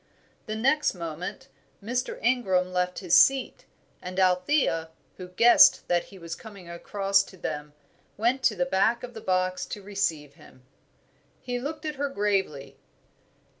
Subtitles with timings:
[0.47, 1.47] The next moment
[1.79, 2.17] Mr.
[2.23, 3.65] Ingram left his seat,
[4.01, 7.73] and Althea, who guessed that he was coming across to them,
[8.17, 10.63] went to the back of the box to receive him.
[11.39, 12.77] He looked at her gravely.